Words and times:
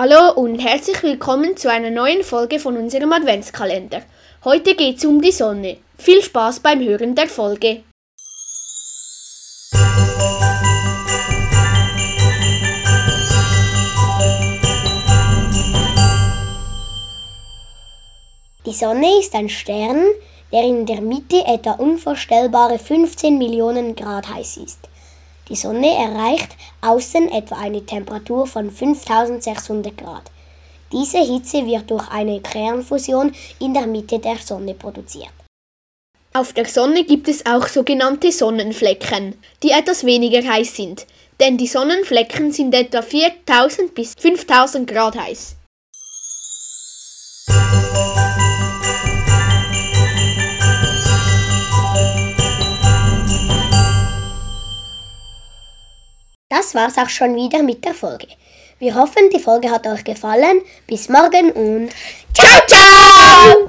Hallo 0.00 0.30
und 0.36 0.60
herzlich 0.60 1.02
willkommen 1.02 1.56
zu 1.56 1.68
einer 1.68 1.90
neuen 1.90 2.22
Folge 2.22 2.60
von 2.60 2.76
unserem 2.76 3.12
Adventskalender. 3.12 4.02
Heute 4.44 4.76
geht's 4.76 5.04
um 5.04 5.20
die 5.20 5.32
Sonne. 5.32 5.78
Viel 5.98 6.22
Spaß 6.22 6.60
beim 6.60 6.80
Hören 6.80 7.16
der 7.16 7.26
Folge. 7.26 7.82
Die 18.64 18.72
Sonne 18.72 19.18
ist 19.18 19.34
ein 19.34 19.48
Stern, 19.48 20.04
der 20.52 20.62
in 20.62 20.86
der 20.86 21.00
Mitte 21.00 21.44
etwa 21.44 21.72
unvorstellbare 21.72 22.78
15 22.78 23.36
Millionen 23.36 23.96
Grad 23.96 24.32
heiß 24.32 24.58
ist. 24.58 24.78
Die 25.48 25.56
Sonne 25.56 25.94
erreicht 25.94 26.56
außen 26.80 27.30
etwa 27.32 27.56
eine 27.56 27.84
Temperatur 27.84 28.46
von 28.46 28.70
5600 28.70 29.96
Grad. 29.96 30.24
Diese 30.92 31.18
Hitze 31.18 31.66
wird 31.66 31.90
durch 31.90 32.08
eine 32.10 32.40
Kernfusion 32.40 33.32
in 33.60 33.74
der 33.74 33.86
Mitte 33.86 34.18
der 34.18 34.38
Sonne 34.38 34.74
produziert. 34.74 35.32
Auf 36.32 36.52
der 36.52 36.66
Sonne 36.66 37.04
gibt 37.04 37.28
es 37.28 37.44
auch 37.46 37.66
sogenannte 37.66 38.30
Sonnenflecken, 38.30 39.34
die 39.62 39.70
etwas 39.70 40.04
weniger 40.04 40.46
heiß 40.46 40.76
sind, 40.76 41.06
denn 41.40 41.56
die 41.56 41.66
Sonnenflecken 41.66 42.52
sind 42.52 42.74
etwa 42.74 43.02
4000 43.02 43.94
bis 43.94 44.14
5000 44.18 44.88
Grad 44.88 45.18
heiß. 45.18 45.57
Das 56.58 56.74
war's 56.74 56.98
auch 56.98 57.08
schon 57.08 57.36
wieder 57.36 57.62
mit 57.62 57.84
der 57.84 57.94
Folge. 57.94 58.26
Wir 58.80 58.96
hoffen, 58.96 59.30
die 59.32 59.38
Folge 59.38 59.70
hat 59.70 59.86
euch 59.86 60.02
gefallen. 60.02 60.60
Bis 60.88 61.08
morgen 61.08 61.52
und 61.52 61.90
ciao, 62.34 62.60
ciao! 62.66 63.68